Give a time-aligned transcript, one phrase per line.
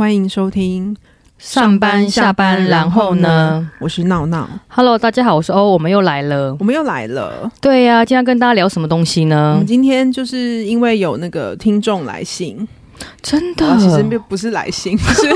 [0.00, 0.96] 欢迎收听
[1.36, 3.70] 上班下班，然后呢？
[3.78, 4.48] 我是闹闹。
[4.68, 7.52] Hello，大家好，我是欧，我们又来了，我们又来了。
[7.60, 9.50] 对呀、啊，今天要跟大家聊什么东西呢？
[9.52, 12.66] 我们今天就是因为有那个听众来信。
[13.22, 15.30] 真的，其实并不是来信， 是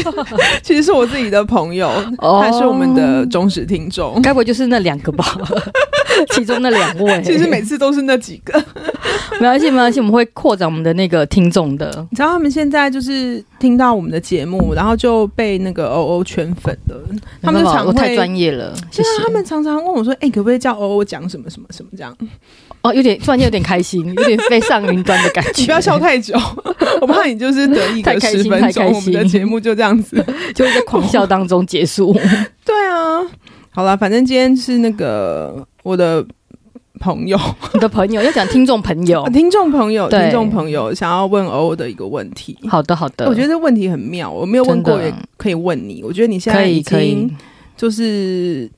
[0.62, 1.88] 其实是我自己的朋友，
[2.18, 5.24] 哦、他是我们的忠实听众，该不会就是那两个吧？
[6.34, 8.52] 其中那两位，其实每次都是那几个，
[9.40, 11.86] 没关系，没关系，我们会扩展我们的那个听众的。
[12.10, 16.96] 你知道他们现在就是听到我们的节目，然后就被那个欧欧圈粉了。
[17.42, 19.08] 他们常会我太专业了，谢谢。
[19.24, 22.16] 他们常常问我说：“哎、欸，可不可以叫欧欧讲什么什么什么这样？”
[22.82, 25.52] 哦，有点突然间有点开心，有点飞上云端的感觉。
[25.62, 26.38] 你不要笑太久，
[27.00, 30.22] 我怕你就是得意个十分钟，我们的节目就这样子，
[30.54, 32.14] 就在狂笑当中结束。
[33.74, 36.24] 好了，反正今天是那个我的
[37.00, 37.38] 朋友，
[37.72, 42.56] 你的朋友要讲听众朋友， 听众朋友，听众朋友想要问欧欧的一个问题。
[42.68, 46.02] 好的，好的，我觉得这问题很妙，我没有问过，也可以问你。
[46.04, 47.28] 我觉得你现在已经
[47.76, 48.70] 就是。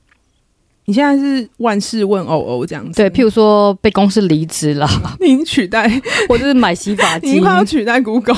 [0.89, 4.87] 你现在是万事问欧欧这样子，对，譬如说被公司离职了，
[5.19, 5.85] 你已经取代，
[6.29, 8.37] 或者是买洗发精， 你快要取代 Google，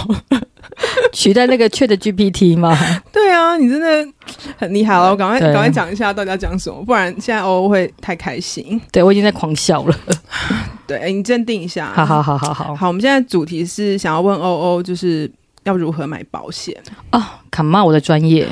[1.12, 2.78] 取代那个 Chat GPT 吗？
[3.12, 4.14] 对啊，你真的
[4.58, 8.80] 很厉害了，我赶快赶快讲一下到底要讲什么，不然现在欧欧会太开心。
[8.92, 9.96] 对，我已经在狂笑了。
[10.88, 11.92] 对，欸、你镇定一下。
[11.94, 15.30] 好好好好好，好，我们现在主题是想要问欧欧，就是
[15.64, 16.76] 要如何买保险
[17.12, 17.42] 啊？
[17.52, 18.48] 看嘛，我的专业。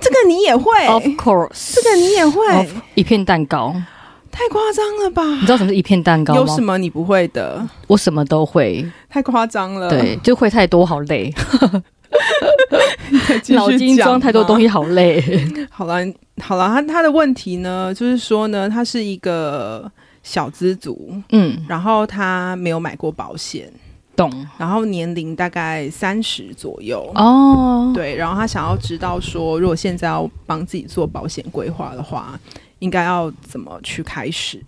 [0.00, 2.68] 这个你也会？Of course，这个你也会。
[2.94, 3.74] 一片蛋糕，
[4.32, 5.22] 太夸张了吧？
[5.22, 6.40] 你知道什么是一片蛋糕吗？
[6.40, 7.68] 有什么你不会的？
[7.86, 8.84] 我什么都会。
[9.08, 11.32] 太夸张了，对，就会太多，好累。
[13.48, 15.22] 脑筋装太多东西，好累。
[15.70, 15.98] 好了，
[16.42, 19.90] 好了，他他的问题呢，就是说呢，他是一个
[20.22, 23.70] 小资族，嗯，然后他没有买过保险。
[24.14, 32.38] 懂，然后年龄大概三十左右哦，对，然后他想要知道说，如果现在要帮自己做保险规划的话，
[32.82, 34.60] 应该要怎么去开始？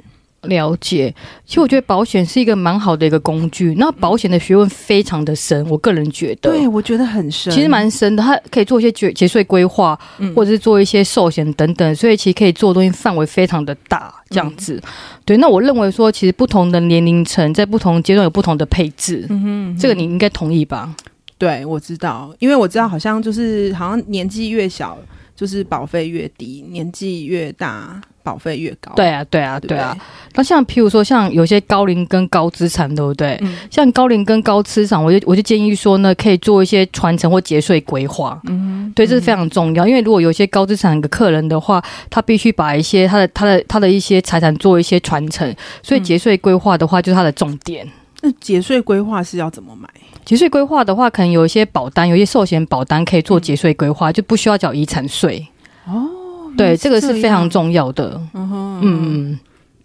[0.43, 1.15] 了解，
[1.47, 3.75] 其实我觉得保险是一个蛮好的一个工具。
[3.79, 8.23] 那保险的学问非常的深，我个人觉得，对，我觉得很深，其实蛮深的。
[8.23, 9.99] 它可以做一些节节税规划，
[10.37, 14.79] 或者是做一些寿险等等，所以其实可以做的东西范围非常的大，这样子。
[15.25, 20.95] 对，那我认为说，其实不同的年龄层在不同阶段有不同的配置，嗯哼，这个你应该同意吧？
[21.39, 24.99] 对，我知道，因为我知道，好像就是好像年纪越小，
[25.37, 28.01] 就是保费越低，年纪越大。
[28.25, 29.95] 保费越高，对啊，对啊，对啊。
[30.33, 33.39] 那像譬如说，像有些高龄跟高资产，对不对？
[33.43, 38.41] 嗯、像高龄跟高资产，我就我就建议说呢，可以做一些传承或节税规划。
[38.47, 39.85] 嗯，对，这是非常重要。
[39.85, 47.87] 嗯、因为如果有些高资产的客人的话，他必须把一些他的他的他的一些财产做一些传承，所以节税规划的话就是他的重点。
[48.23, 49.87] 那节税规划是要怎么买？
[50.25, 55.47] 节税规划的话，可能有一些保单，有一些寿险保单可以做节税规划，就不需要缴遗产税。
[55.87, 56.09] 哦。
[56.57, 58.21] 对，这个是非常重要的。
[58.33, 59.39] 嗯哼，嗯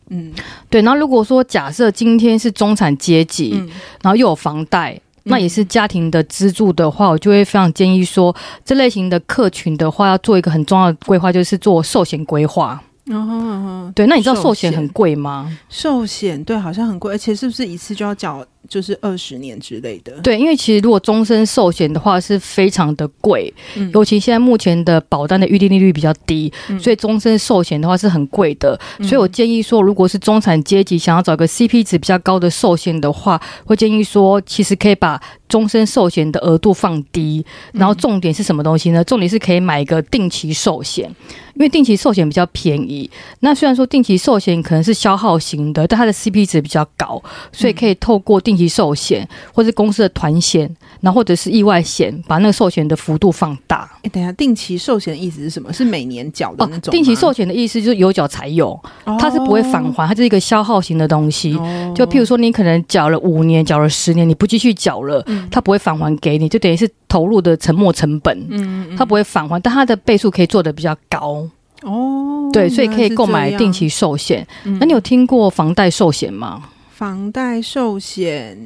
[0.10, 0.32] 嗯
[0.70, 0.84] 对。
[0.84, 3.68] 然后如果说假设今天是中产阶级，嗯、
[4.04, 12.80] 然后又有房贷，嗯、那也是家庭的支柱的话，我就会非常建议说，这类型的客群的话，要做一个很重要的规划，就是做寿险规划。
[13.08, 14.06] 嗯哼嗯哼，对。
[14.06, 15.52] 那你知道寿险很贵吗？
[15.70, 18.46] 寿险对，好像很贵，而且是不是一次就要缴？
[18.70, 28.80] 就是二十年之类的，对，因为其实如果终身寿险的话是非常的贵，嗯、尤其现在目前的保单的预定利率比较低，嗯、所以终身寿险的话是很贵的。
[29.00, 37.44] 嗯、所以我建议说，如果是中产阶级想要找个 CP 值比较高的寿险的话，会建议说，其实可以把终身寿险的额度放低，
[37.74, 39.04] 然后重点是什么东西呢？
[39.04, 41.10] 重点是可以买一个定期寿险，
[41.56, 43.10] 因为定期寿险比较便宜。
[43.40, 47.20] 那虽然说定期寿险可能是消耗型的，但它的 CP 值比较高，
[47.52, 50.70] 所以可以透过定期寿险或是公司的团险，
[51.02, 53.90] 然后或者是意外险，把那个寿险的幅度放大。
[54.04, 55.72] 哎，等一下，定期寿险的意思是什么？
[55.72, 56.92] 是每年缴的那种？
[56.92, 58.80] 定期寿险的意思就是有缴才有，
[59.18, 61.54] 它是不会返还，它是一个消耗型的东西。
[61.96, 68.46] 就譬如说，你可能缴了五年，缴了十年，你不继续缴了，它不会返还给你，就等于是投入的沉没成本。
[68.50, 71.48] 嗯，它不会返还，但它的倍数可以做的比较高。
[71.84, 74.46] 哦，对，所以可以购买定期寿险。
[74.82, 76.62] 那你有听过房贷寿险吗？
[77.00, 78.58] 房贷寿险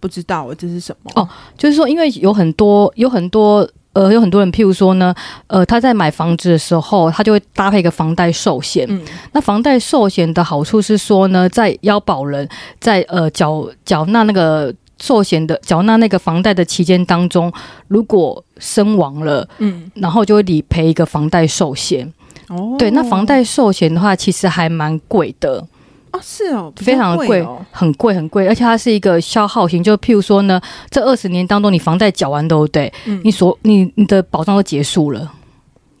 [0.00, 5.14] 不知道这是什么哦，就是说，因为有很多有很多呃有很多人，譬如说呢，
[5.46, 8.84] 呃，他在买房子的时候，他就会搭配一个房贷寿险。
[8.90, 9.00] 嗯，
[9.30, 12.48] 那房贷寿险的好处是说呢，在要保人
[12.80, 17.52] 在呃缴缴纳那个寿险的缴纳那个房贷的期间当中，
[17.86, 22.12] 如果身亡了，嗯，然后就会理赔一个房贷寿险。
[22.48, 25.64] 哦，对，那房贷寿险的话，其实还蛮贵的。
[26.12, 30.60] 哦，是哦，非常贵，很贵很贵，而且它是一个消耗型，就譬如说呢，
[30.90, 35.30] 这二十年当中你房贷缴完都对，嗯、你所你你的保障都结束了，哦、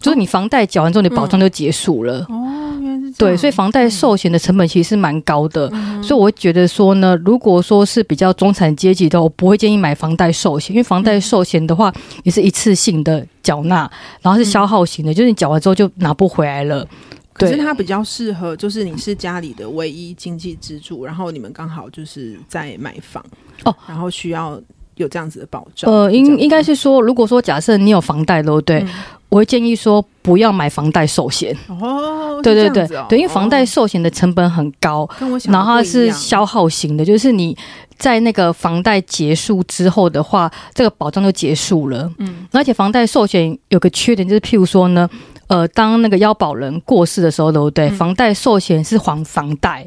[0.00, 2.26] 就是你房贷缴完之后，你保障就结束了。
[2.28, 11.90] 嗯、哦，原来是对，所以房贷寿险的成本其实是蛮高的，嗯、所以我会觉得说呢，如果说是比较中产阶级的，我不会建议买房贷寿险，因为房贷寿险的话
[12.22, 16.86] 也是一次性的缴纳，然后是消耗型的，嗯、就是你缴完之后就拿不回来了。
[17.32, 23.24] 可是它比较适合，就是你是家里的唯一经济支柱，然后你们刚好就是在买房
[23.64, 24.60] 哦，然后需要
[24.96, 25.90] 有这样子的保障。
[25.90, 28.80] 呃，应应该是说，如果说假设你有房贷对不对？
[28.80, 28.88] 嗯、
[29.30, 32.40] 我会建议说不要买房贷寿险哦。
[32.42, 37.56] 对对对对，因为房贷寿险的成本很高，跟我想然后它是消耗型的，就是你
[37.96, 42.12] 在那个房贷结束之后的话，这个保障就结束了。
[42.18, 45.08] 嗯，而且房贷寿险有个缺点，就是譬如说呢。
[45.52, 47.88] 呃，当那个腰保人过世的时候，对不对？
[47.88, 49.86] 嗯、房贷寿险是还房贷，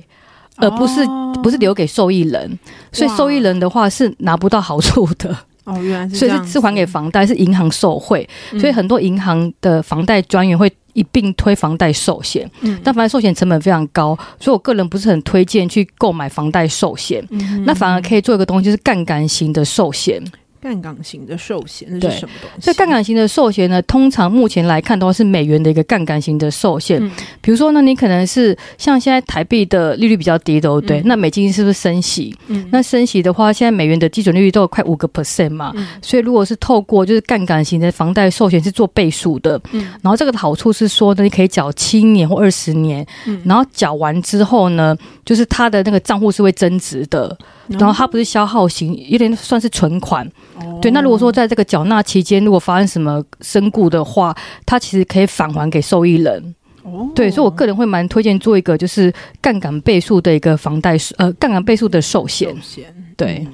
[0.57, 2.59] 而不是、哦、不是留给受益人，
[2.91, 5.35] 所以受益人的话是拿不到好处的。
[5.63, 12.47] 哦，原来是所以是是还给房贷，是银行受贿，嗯、所以很多银行的房贷专员会一并推房贷寿险。
[12.62, 17.25] 嗯，但房贷寿险成本非常高，所以我个人不是很推荐去购买房贷寿险。
[17.31, 20.23] 嗯，那反而可以做一个东西，就是杠杆型的寿险。
[20.65, 22.65] 杠杆型的寿险那是什么东西？
[22.65, 26.97] 所以杠杆型的寿险呢，通常目前来看的话是美元的一个杠杆型的寿险。
[27.00, 32.35] 嗯、比如说呢，你可能是像现在台币的利率比较低的，对，嗯、那美金是不是升息？
[32.47, 35.71] 嗯、那升息的话，现在美元的基准利率都有快五个 percent 嘛。
[35.75, 47.38] 嗯、所以如果是透过就是杠杆型的房贷寿险是做倍数的，嗯、然后这个的好处是说呢，你可以缴七年或二十年，嗯、然后缴完之后呢，就是它的那个账户是会增值的。
[47.67, 50.25] 然后它不是消耗型，有点算是存款。
[50.59, 54.35] 哦、对，那如果说在这个缴纳期间，如果发生什么身故的话，
[54.65, 56.56] 它其实可以返还给受益人。
[56.83, 62.50] 哦，对，所以我个人会蛮推荐做一个就是杠杆倍数的一个房贷，呃，杠杆倍数的寿险。
[62.56, 63.47] 寿险，对。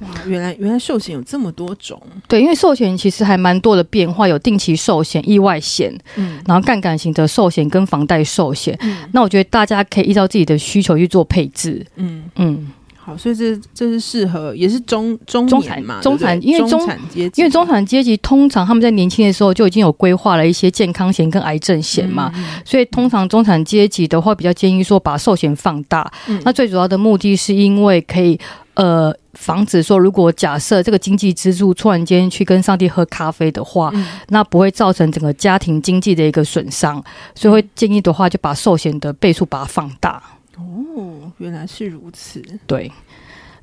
[0.00, 2.00] 哇，原来原来寿险有这么多种。
[2.28, 8.78] 对，因为寿险其实还蛮多的变化，有定期寿险、意外险，嗯，然后杠杆型的寿险跟房贷寿险。
[8.80, 11.84] 嗯，那我觉得大家可以依照自己的需求去做配置。
[11.96, 12.54] 嗯嗯。
[12.54, 12.72] 嗯
[13.08, 26.12] 好，所以这这是适合，也是中中产嘛，中产，因为中产阶级，因为中产阶级通常他们在年轻的时候就已经有规划了一些健康险跟癌症险嘛，嗯、所以通常中产阶级的话比较建议说把寿险放大。
[26.26, 28.38] 嗯、那最主要的目的是因为可以
[28.74, 37.02] 呃防止说，如果假设这个经济支柱突然间去跟上帝喝咖啡的话，嗯、那不会造成整个家庭经济的一个损伤，
[37.34, 40.22] 所以会建议的话就把寿险的倍数把它放大。
[40.58, 42.42] 哦，原来是如此。
[42.66, 42.90] 对，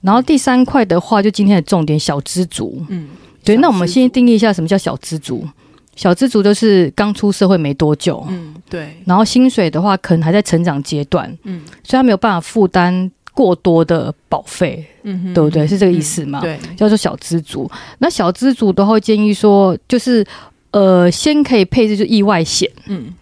[0.02, 2.84] 然后第三块的话，就今天的重点，小知足。
[2.90, 3.10] 嗯，
[3.44, 5.48] 对，那我们先定义一下什么叫小知足。
[5.96, 8.98] 小知足就是刚出社会没多久，嗯，对。
[9.06, 15.66] 然后薪水的话，可能还在成长阶段，嗯，所以他没有办法负担过多的保费，嗯哼，对不对？
[15.66, 16.40] 是这个意思吗？
[16.40, 17.70] 嗯、对，叫做小知足。
[18.00, 20.26] 那小知足的话，建议说，就是
[20.72, 23.14] 呃，先可以配置就意外险，嗯。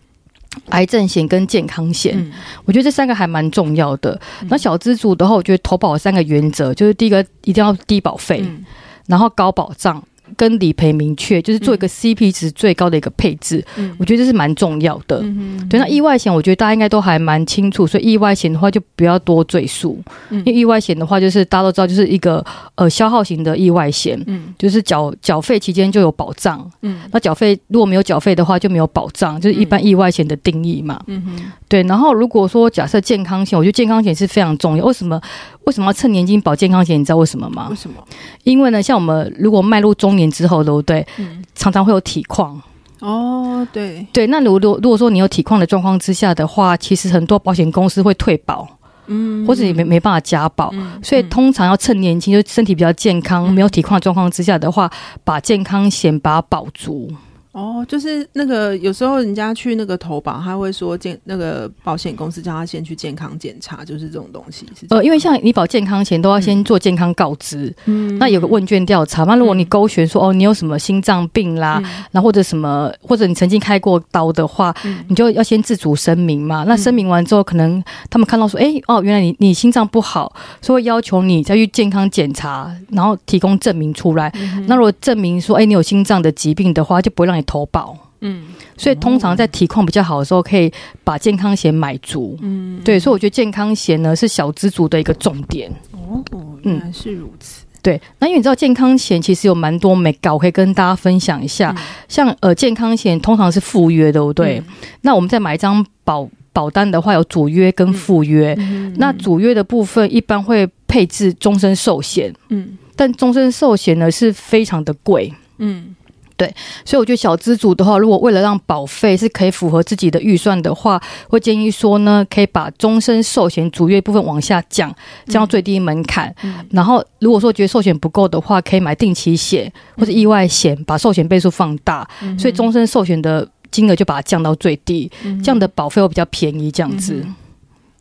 [0.70, 2.32] 癌症险跟健康险，嗯、
[2.66, 4.20] 我觉得这三个还蛮重要的。
[4.50, 8.66] 那、嗯、小资族的话，我觉得投保三个原则，就是第一个一定要低保费，嗯、
[9.08, 10.04] 然后高保障。
[10.35, 15.19] 跟理赔明确，就是做一个 CP 值最高的一个配置，嗯、我觉得这是蛮重要的。
[15.24, 20.00] 嗯、对，那意外险，我觉得大家应该都还蛮清楚，所以意外险的话就不要多赘述。
[20.30, 22.44] 嗯、因为意外险的话，就是大家都知道，就是一个
[22.75, 31.02] 呃消耗型的意外险，嗯、就是缴缴费期间就有保障，嗯、那缴费如果没有缴费的话就没有保障，就是一般意外险的定义嘛。
[31.07, 34.85] 嗯、哼对，然后如果说假设健康险，我觉得健康险是非常重要。
[34.85, 35.19] 为什么？
[35.66, 36.99] 为什么要趁年轻保健康险？
[36.99, 37.68] 你知道为什么吗？
[37.69, 37.95] 为什么？
[38.44, 41.06] 因为呢，像我们如果迈入中年之后，对不对？
[41.18, 42.61] 嗯，常常会有体况。
[42.99, 44.27] 哦，对对。
[44.27, 48.65] 那如果如果说你有体况的状况之下的话，其实很多保险公司会退保，
[49.07, 54.89] 嗯，或者你没没办法加保，嗯，所以通常要趁年轻，就身体比较健康、没有体况的状况之下的话，
[55.23, 57.11] 把健康险把它保足。
[57.54, 64.88] 哦，就是那个有时候人家去那个投保，他会说健那个保险公司叫他先去健康检查，就是这种东西是。
[64.90, 71.80] 呃，因为像你保健康前都要先做健康告知，嗯，那有个问卷调查，那如果你勾选说、嗯、哦，你有什么心脏病啦，
[72.12, 76.66] 然后、或者什么，或者你曾经开过刀的话，嗯、你就要先自主声明嘛。
[76.68, 84.31] 那声明完之后，可能他们看到说，哎、欸，哦，原来你你心脏不好，所以要求你再去健康检查，然后提供证明出来。
[84.33, 87.43] 嗯、那如果证明说，哎、欸，你有心脏的疾病的话，就不会让你。
[87.44, 88.44] 投保，嗯，
[88.78, 90.71] 所以通常在体况比较好的时候，可以
[91.04, 95.71] 把健康险买足，嗯，对，所以我觉得健康险呢是小资族的一个重点。
[95.92, 96.23] 哦，
[96.64, 97.64] 原来是如此。
[97.64, 101.73] 嗯、对，那因为你知道健康险其实有蛮多眉角，我可以跟大家分享一下。
[101.78, 104.59] 嗯、像呃健康险通常是附约的，对不对？
[104.59, 104.66] 嗯、
[105.02, 108.56] 那我们再买一张保保单的话有主约跟附约，
[108.97, 115.95] 那主约的部分一般会配置终身寿险，嗯，但终身寿险呢是非常的贵，嗯。
[116.35, 124.94] 对，所以我觉得小资族的话，如果为了让保费是可以符合自己的预算的话，会建议说呢，可以把终身寿险主约部分往下降，
[125.28, 126.33] 降到最低门槛。
[126.71, 137.21] 然后如果说觉得寿险不够的话，可以买定期险或者意外险，把寿险倍数放大，嗯、所以终身寿险的金额就把它降到最低，嗯、这样的保费会比较便宜，这样子。
[137.23, 137.35] 嗯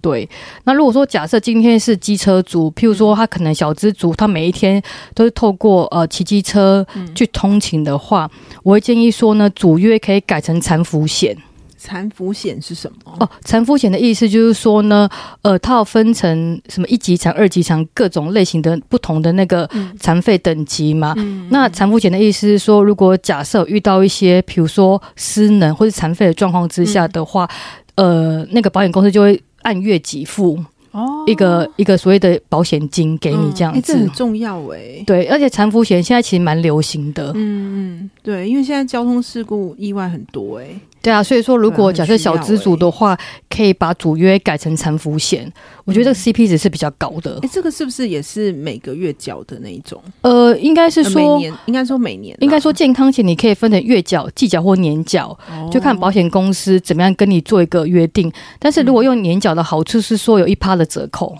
[0.03, 0.29] 对，
[0.65, 4.83] 那如果说假设今天是机车族，譬如说他可能小资族，他每一天
[5.15, 11.37] 都是透过呃骑机车去通勤的话，嗯、我会建议说呢，主约可以改成残服险。
[11.79, 13.17] 残服险是什么？
[13.21, 15.09] 哦，残服险的意思就是说呢，
[15.43, 19.69] 呃，它要分成什么一级残、二级残各种类型的不同的那个
[19.99, 21.15] 残废等级嘛。
[21.17, 27.49] 嗯、那残服险的意思是说，如果假设遇到一些譬如说失能或者残废的状况之下的话，
[27.97, 29.41] 嗯、呃，那个保险公司就会。
[29.63, 30.59] 按月给付
[30.93, 35.05] 哦，一个一个所谓的保险金给你这样子，嗯欸、这很重要哎、欸。
[35.07, 37.33] 对，而且残扶险现在其实蛮流行的。
[37.35, 40.81] 嗯嗯，对，因为现在交通事故意外很多哎、欸。
[41.03, 43.19] 对啊，所以说如果假设小资族的话，
[43.51, 45.53] 可以把主约改成残服险，
[45.85, 47.41] 我觉得这个 CP 值是比较高的。
[47.43, 50.01] 哎，这个是不是也是每个月缴的那一种？
[50.21, 55.37] 呃，应该是说每年，应该说每年，应该说健康险你可以分成月缴、季缴或年缴，
[55.73, 58.33] 就看保险公司怎么样跟你做一个约定。
[58.61, 61.37] 但是如果用年缴的好处是说有一趴的折扣。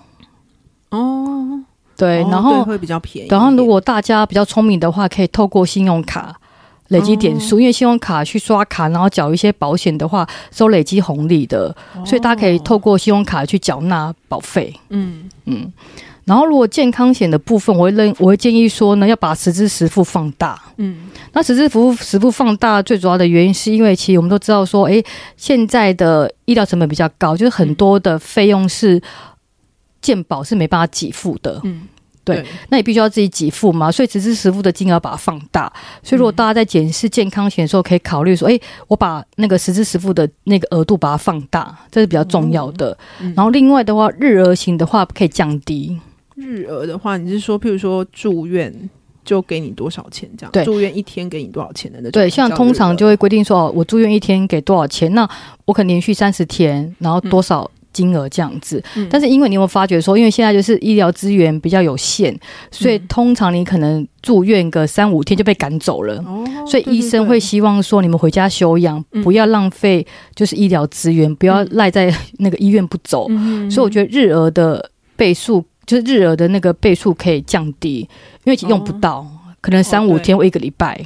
[0.91, 1.63] 哦，
[1.97, 3.29] 对，然后会比较便宜。
[3.29, 6.37] 然后如果大家比较聪明的话，可以透过信用卡。
[6.93, 11.75] 累积点数，因为信用卡去刷卡，然后缴一些保险的话，收累积红利的，
[12.07, 14.73] 所以大家可以透过信用卡去缴纳保费。
[14.91, 15.73] 嗯嗯，
[16.25, 20.61] 然后如果健康险的部分，我会认我会建议说呢，要把实支实付放大。
[20.77, 25.03] 嗯，那实支实付实付放大最主要的原因，是因为其实我们都知道说，哎，
[25.37, 29.01] 现在的医疗成本比较高，就是很多的费用是
[30.01, 31.61] 健保是没办法给付的。
[31.65, 31.89] 嗯。
[32.25, 35.73] 对，对，那你必须要自己给付嘛，所以实支实付的金额把它放大。
[36.03, 42.97] 所以如果大家在检视健康险的时候，可以考虑说，哎、嗯，我把那个实支实付的那个额度把它放大，这是比较重要的。
[43.21, 46.01] 嗯、然后另外的话，日额型的话可以降低。
[46.35, 48.73] 日额的话，你是说，譬如说住院
[49.25, 50.53] 就给你多少钱这样？
[50.53, 52.13] 对，住院一天给你多少钱的那种？
[52.13, 55.13] 对，像通常就会规定说，哦，我住院一天给多少钱？
[55.15, 55.29] 那
[55.65, 57.63] 我可能连续三十天，然后多少？
[57.63, 62.37] 嗯金额这样子，但是因为你有没有发觉说，因为现在就是医疗资源比较有限，
[62.71, 66.23] 所以通常你可能住院个三五天就被赶走了。
[66.67, 73.29] 所以医生会希望说，你们回家休养，不要浪费就是医疗资源，不要赖在那个医院不走。
[73.71, 78.09] 所以我觉得日额的倍数，就是日额的那个倍数可以降低，
[78.45, 79.27] 因为用不到，
[79.61, 81.01] 可能三五天或一个礼拜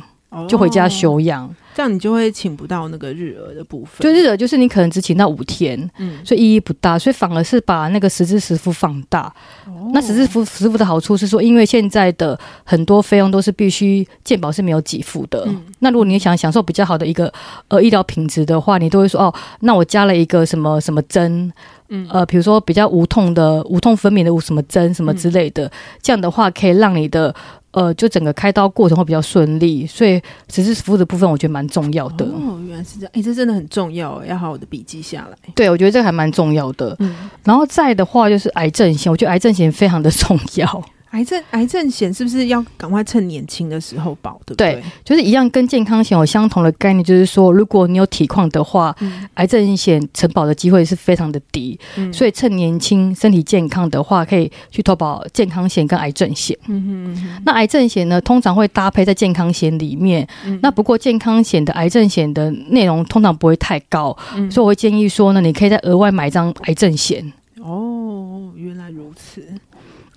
[0.49, 1.55] 就回家休养。
[1.77, 9.31] 这样你就会请不到那个日额的部分，就日额就是你可能只请到五天，嗯，所以意义不大，所以反而是把那个实支实付放大。
[9.67, 15.45] 哦、那实支实付的好处是说，因为现在的很多费用都是必须健保是没有给付的。
[15.47, 17.31] 嗯、那如果你想享受比较好的一个
[17.69, 21.53] 呃医疗品质的话，你都会说哦，那我加了一个什么什么针，
[21.91, 27.35] 嗯，呃，比如说比较无痛的无痛分娩的什么针什么之类的，嗯、这样的话可以让你的。
[27.77, 30.15] 呃，就整个开刀过程会比较顺利，所以
[30.49, 32.25] 实支实付的部分我觉得蛮重要的。
[32.25, 35.37] 哦，原来是这样，哎、欸，这真的很重要，要好好的笔记下来。
[35.55, 36.97] 对，我觉得这个还蛮重要的。
[37.01, 37.15] 嗯，
[37.45, 40.85] 然后再的话就是癌症险，我觉得癌症险非常的重要。
[41.11, 44.41] 癌症癌症险是不是要赶快趁年轻的时候保？
[44.45, 44.73] 对不对？
[44.75, 56.57] 对，就是一样，跟健康险有相同的概念，就是说，如果你有体况的话，嗯、癌症险承保的机会是非常的低，嗯、所以趁年轻、身体健康的话，可以去投保健康险跟癌症险。
[56.67, 57.43] 嗯哼嗯哼。
[57.47, 60.27] 那癌症险呢，通常会搭配在健康险里面。
[60.45, 67.33] 嗯、那不过健康险的癌症险的内容通常不会太高，嗯、所以我会建议说呢，你可以再额外买一张癌症险。
[67.63, 69.43] 哦，原来如此。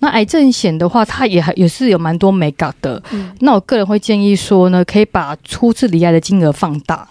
[0.00, 3.00] 那癌症险的话，它也还也是有蛮多美感的。
[3.12, 7.06] 嗯，那我个人会建议说呢，可以把初次离癌的金额放大。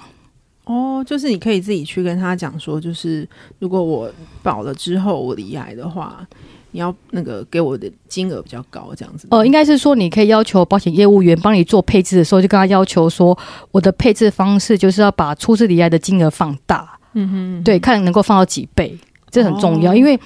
[0.65, 3.27] 哦，就是你可以自己去跟他讲说，就是
[3.59, 4.11] 如果我
[4.43, 6.25] 保了之后我离癌的话，
[6.71, 9.27] 你要那个给我的金额比较高，这样子。
[9.31, 13.37] 哦，应该是说你可以要求保险业务员帮你做配置的时候，就跟他要求说，
[13.71, 16.97] 我的配置方式就是要把初次离癌的金额放大。
[17.13, 18.97] 嗯哼，嗯哼，对，看能够放到几倍，
[19.29, 20.19] 这很重要，哦、因为。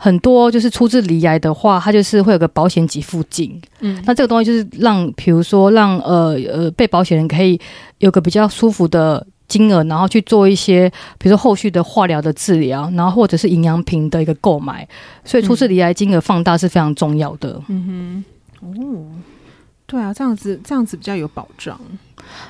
[0.00, 3.60] 很多就是出自离癌的话，它就是会有个保险给付金。
[3.80, 7.60] 嗯，那这个东西就是让，比如说让呃呃被保险人可以
[7.98, 10.88] 有个比较舒服的金额，然后去做一些，
[11.18, 14.86] 比如说后续的化疗的治疗，然后或者是营养品的一个购买。
[15.24, 17.60] 所以出自离癌金额放大是非常重要的。
[17.66, 18.24] 嗯
[18.62, 19.04] 哼，哦，
[19.86, 21.76] 对啊，这样子这样子比较有保障。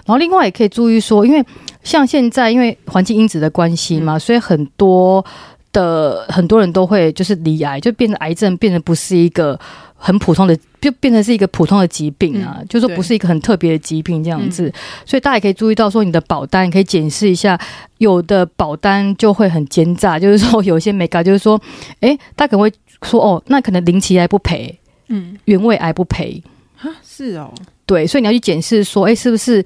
[0.05, 1.43] 然后另外也可以注意说，因为
[1.83, 5.25] 像现在因为环境因子的关系嘛，嗯、所以很多
[5.73, 9.59] 的很多人都会就是离癌，就变成癌症，变成不是一个
[9.95, 14.73] 很普通的，就变成是一个普通的疾病啊，嗯、就说不是一个很特别的疾病这样子。
[15.05, 17.59] 所以大家也可以注意到，说你的保单可以检视一下，
[17.99, 21.61] 有的保单就会很奸诈，就是说有些没搞，就是说，
[22.01, 22.73] 哎、欸，大家可能会
[23.03, 26.43] 说，哦，那可能零期癌不赔，嗯，原位癌不赔，
[26.77, 27.53] 哈，是哦，
[27.85, 29.65] 对，所以你要去检视说，哎、欸，是不是？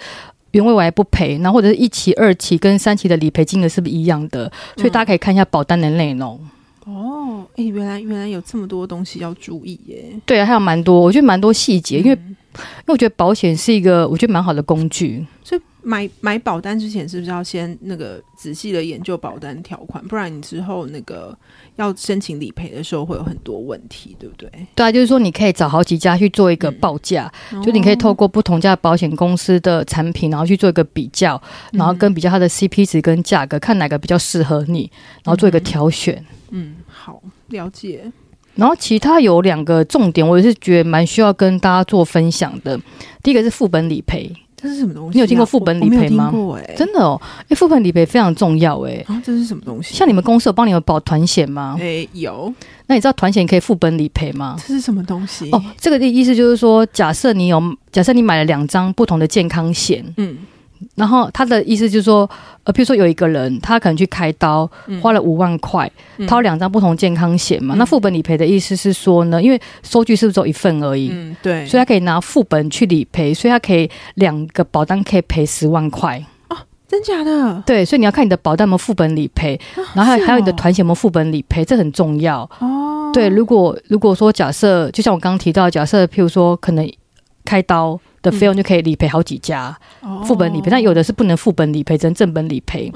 [0.52, 4.50] 原位我还不赔，然后或者是一期、二期跟三期的理赔金额是不是一样的？
[4.76, 6.40] 所以大家可以看一下保单的内容。
[6.86, 10.04] 嗯、哦，哎，原来原来有这么多东西要注意耶。
[10.26, 15.24] 对啊，还有蛮多，我觉得蛮多细节，嗯、因为因为我觉得保险是一个我觉得蛮好的工具。
[15.44, 20.02] 所以买买保单之前是不是要先那个仔细的研究保单条款？
[20.06, 21.36] 不然你之后那个。
[21.76, 24.46] 要申请理赔的时候会有很多问题，对不对？
[24.74, 31.40] 对啊，就是说你可以找好几家去做一个报价，嗯、就你可以透过不同家保险公司的产品，然后去做一个比较，
[31.72, 34.90] 然后跟比较它的 CP 值跟价格，看哪个比较适合你，
[35.24, 36.22] 然后做一个挑选。
[36.50, 38.04] 嗯，好，了解。
[38.54, 42.78] 然后其他有两个重点，我也是觉得蛮需要跟大家做分享的。
[43.22, 44.30] 第一个是副本理赔。
[44.62, 45.12] 这是什么东西、啊？
[45.14, 46.32] 你有听过副本理赔吗？
[46.56, 49.06] 欸、真的哦，哎、欸，副本理赔非常重要哎、欸。
[49.08, 49.94] 啊，这是什么东西？
[49.94, 51.76] 像你们公司有帮你们保团险吗？
[51.80, 52.54] 哎、欸，有。
[52.86, 54.56] 那你知道团险可以副本理赔吗？
[54.58, 55.50] 这是什么东西？
[55.50, 60.36] 哦，这个的意思就是说，假设你有，假设你买了两张不同的健康险，嗯。
[60.94, 62.28] 然后他的意思就是说，
[62.64, 64.68] 呃，比如说有一个人，他可能去开刀，
[65.00, 67.74] 花了五万块，嗯、他有两张不同健康险嘛。
[67.74, 71.10] 嗯、那副本理赔的意思是说呢，因为收据是不是只有一份而已？
[71.12, 71.66] 嗯，对。
[71.66, 76.22] 所以他可以拿副本去理赔，所以他可以两个保单可以赔十万块。
[76.48, 76.56] 哦，
[76.88, 77.62] 真假的？
[77.66, 82.42] 对，所以你要看你的保单有没有副本理赔，哦、然后还有、哦、还有你的团险有没有副本理赔，这很重要。
[82.58, 86.90] 哦，对，如果如果说假设，就像我刚刚提到，假设譬如说可能
[87.44, 87.98] 开刀。
[88.22, 92.88] 的费用就可以理赔好几家，嗯、副本理赔，但有的是不能副本理赔，只能正本理赔。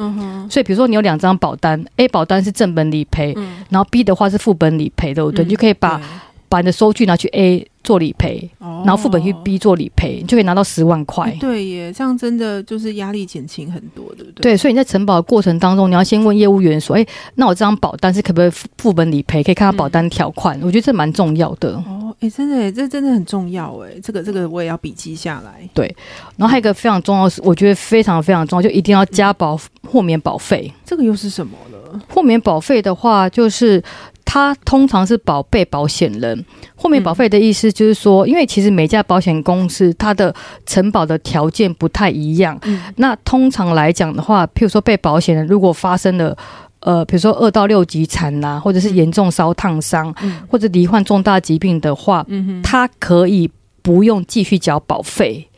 [0.48, 5.44] 所以比如说你有两张保单，A 保单是正本理赔，嗯、然后 B 的话是副本理赔，对不对？
[5.44, 6.00] 嗯、你就可以把
[6.48, 7.68] 把你的收据拿去 A。
[7.86, 11.30] 做理赔，然后副本去 B 做理赔，你就可以拿到十万块。
[11.30, 14.42] 欸、对耶，这样真的就是压力减轻很多，对不对？
[14.42, 19.40] 对，所以你在承保的过程当中，你要先问业务员说：“哎、欸，那我这张保单是可不可以副本理赔？
[19.40, 20.58] 可以看到保单条款。
[20.58, 21.74] 嗯”我觉得这蛮重要的。
[21.74, 25.68] 哦，哎、欸，真的，这真的很重要哎，这个这个我也要笔记下来。
[25.74, 25.94] 对，
[26.36, 30.72] 然后还有一个非常重要的是，我觉得非常非常重要，就一定要加保豁免保费。
[30.84, 32.02] 这个又是什么呢？
[32.08, 33.82] 豁免保费的话，就是。
[34.28, 40.34] 它通常是保被保险人，豁免保费的意思就是说，因为其实每家保险公司它的
[40.66, 42.58] 承保的条件不太一样。
[42.64, 46.36] 嗯，那通常来讲的话，譬如说被保险人如果发生了
[46.80, 52.24] 呃，比如说二到六级残呐，或者是严重烧烫伤，嗯，或者罹患重大疾病的话，
[52.62, 53.50] 他可以
[53.82, 55.48] 不用继续缴保费，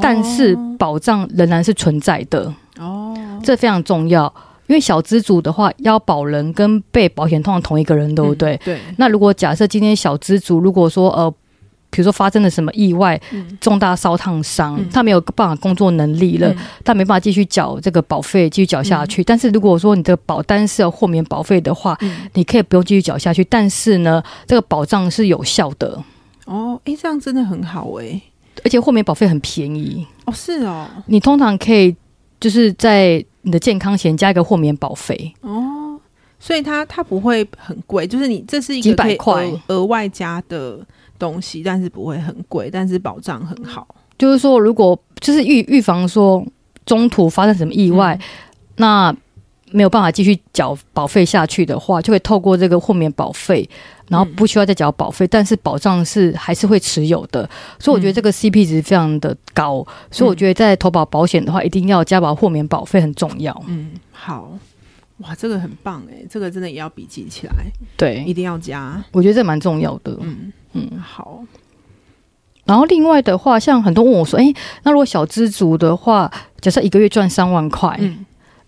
[0.00, 2.52] 但是保障仍然是存在的。
[2.78, 4.32] 哦，这非常重要。
[4.68, 8.54] 因为小资族的话，要保人跟被保险通常同一个人，对不对？
[8.54, 8.78] 嗯、对。
[8.96, 11.34] 那如果假设今天小资族，如果说呃，
[11.90, 19.22] 比如说发生了什么意外，嗯、重大烧烫伤，嗯、他没有办法工作能力了，嗯、他没办法继续缴这个保费，继续缴下去。
[19.22, 26.02] 嗯、但是如果说你的保单是要豁免保费的话，嗯、你可以不用继续缴下去，但是呢，这个保障是有效的。
[26.46, 28.20] 哦，哎，这样真的很好哎，
[28.64, 30.06] 而且豁免保费很便宜。
[30.24, 31.94] 哦，是哦，你通常可以
[32.38, 33.24] 就是在。
[33.42, 35.34] 你的健康险加一个豁免保费。
[35.40, 35.98] 哦，
[36.38, 39.50] 所以它它不会很贵，就是你这是一个几百块。
[39.68, 40.78] 额外加的
[41.20, 43.86] 东西，但是不会很贵，但是保障很好。
[44.18, 46.44] 就是说，如果就是预预防说
[46.84, 48.26] 中途发生什么意外，嗯、
[48.76, 49.16] 那
[49.70, 53.68] 没有办法继续缴保费下去的话，就会透过这个豁免保费。
[54.10, 63.56] 然后不需要再缴保费，嗯、但是保障是还是会持有的，所以我觉得这个 CP 值非常的高，嗯、所以我觉得在投保保险的话，一定要加保豁免保费很重要。
[63.68, 64.58] 嗯，好，
[65.18, 67.54] 哇，这个很棒哎，这个真的也要笔记起来，
[67.96, 70.18] 对，一定要加，我觉得这蛮重要的。
[70.20, 71.44] 嗯嗯，嗯好。
[72.64, 74.52] 然后另外的话，像很多问我说，哎，
[74.84, 76.30] 那如果小资族的话，
[76.60, 78.24] 假设一个月赚三万块，嗯、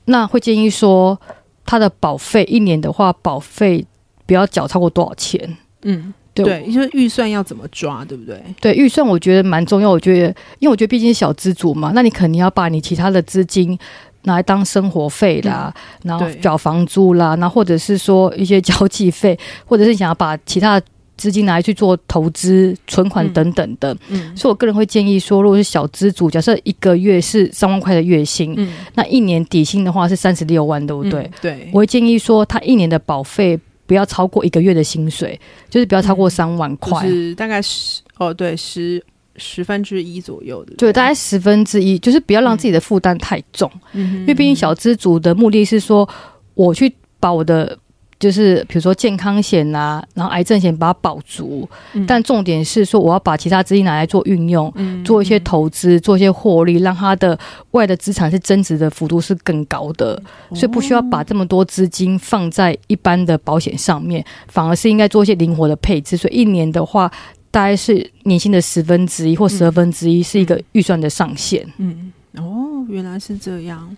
[0.07, 1.21] 那会建议说
[1.65, 3.87] 他的保费一年的话，保费。
[4.25, 5.57] 不要缴超过多少钱？
[5.83, 8.41] 嗯，对，对，就是预算要怎么抓，对不对？
[8.61, 9.91] 对，预算我觉得蛮重要。
[9.91, 10.29] 我觉得，
[10.61, 13.77] 因为我觉得毕竟是小资族嘛，那你肯定要把你其他的资金
[14.23, 20.87] 拿来当生活费啦，嗯、然后缴房租啦，那对或者是说一些 交际费，或者是想要把其他的
[21.22, 23.94] 资金拿来去做投资、存款等等的。
[24.08, 31.22] 嗯，嗯，所以我个人会建议说，如果是小资主，假设一个月是三万块的月薪，嗯，那一年底薪的话是三十六万，对不对？
[31.22, 33.58] 嗯、对，我会建议说，他一年的保费。
[33.85, 39.02] 不要超过一个月的薪水，就是不要超过三万块，就是大概十哦，对，十
[39.37, 43.70] 十分之一左右的，对，大概十分之一，就是不要让自己的负担太重。
[43.92, 46.08] 嗯，因为毕竟小资族的目的是说，
[46.54, 47.76] 我去把我的。
[48.22, 57.37] 就是比如说健康险啊，然后癌症险把它保足，嗯、但重点是说我要把其他资金拿来做运用，嗯、做一些投资，做一些获利，让它的
[57.72, 60.14] 外的资产是增值的幅度是更高的，
[60.50, 66.16] 哦、所以不需要把这么多资金放在一般的保险上面，反而是应该做一些灵活的配置。
[66.16, 67.11] 所以一年的话，
[67.50, 71.66] 大概是年薪的十分之一或十二分之一是一个预算的上限。
[71.78, 73.96] 嗯，哦，原来是这样。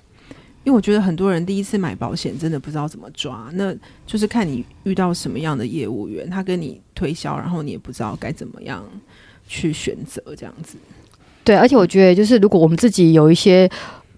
[0.64, 3.74] 因为我觉得很多人第一次买保险真的不知道怎么抓，那
[4.07, 8.85] 就是看你遇到什么样的业务员，他跟你推销，然后你也不知道该怎么样
[9.46, 10.77] 去选择这样子。
[11.44, 13.70] 对，而且我觉得就是如果我们自己有一些。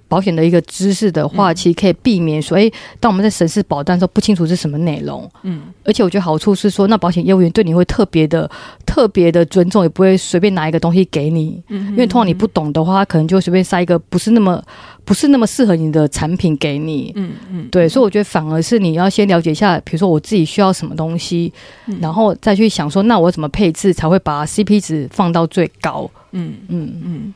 [0.09, 5.29] 保险的一个知识的话，其实可以避免说，哎，当我们在审视保单的时候，不清楚是什么内容。
[5.43, 8.49] 嗯，而且我觉得好处是说，那保险业务员对你会特别的、
[8.85, 11.63] 特别的尊重，也不会随便拿一个东西给你。
[11.69, 14.63] 嗯，因为通常你不懂的话，他可能就会随便塞一个不是那么、
[15.05, 17.13] 不是那么适合你的产品给你。
[17.17, 21.53] 嗯嗯，对，所以我觉得反而是你要先了解一下，比如说我自己需要什么东西，
[22.01, 26.09] 然后再去想说，那我怎么配置才会把 CP 值放到最高？
[26.33, 27.35] 嗯嗯嗯。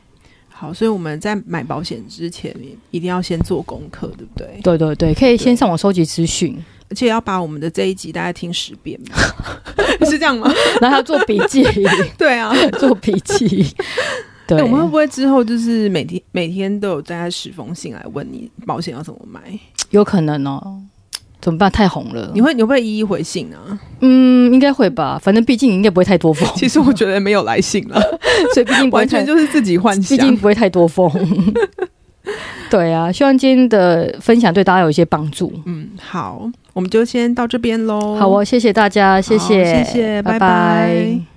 [0.61, 2.55] 好，所以我们在买保险之前，
[2.91, 4.59] 一定要先做功课，对不对？
[4.61, 6.55] 对对对，可以先上网收集资讯，
[6.87, 8.99] 而且要把我们的这一集大概听十遍，
[10.05, 10.53] 是这样吗？
[10.79, 11.63] 然后要 做笔记，
[12.15, 13.65] 对啊，做笔记。
[14.45, 19.41] 对，我们会不会之后就是每天每天都有大概十封信来问你保险要怎么买？
[19.89, 20.79] 有可能哦。
[21.41, 21.69] 怎么办？
[21.71, 23.79] 太红了，你会你会不会一一回信啊？
[23.99, 25.19] 嗯，应该会吧。
[25.21, 26.47] 反正毕竟应该不会太多封。
[26.55, 27.99] 其实我觉得没有来信了，
[28.53, 31.11] 所以毕竟完全就是自己幻想，毕竟不会太多封。
[32.69, 35.51] 对啊，希望今天的分享对大家有一些帮助。
[35.65, 38.15] 嗯，好，我们就先到这边喽。
[38.15, 40.39] 好哦，谢谢大家，谢谢，谢谢，拜拜。
[40.39, 41.30] 拜拜。